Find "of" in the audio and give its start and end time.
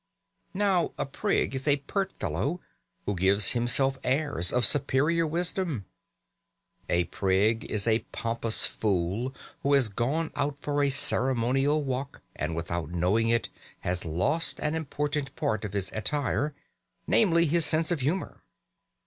4.51-4.65, 15.63-15.73, 17.91-17.99